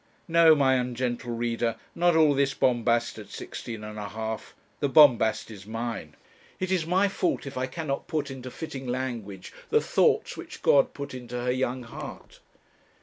[0.27, 4.55] No, my ungentle reader, not all this bombast at sixteen and a half.
[4.79, 6.15] The bombast is mine.
[6.59, 10.95] It is my fault if I cannot put into fitting language the thoughts which God
[10.95, 12.39] put into her young heart.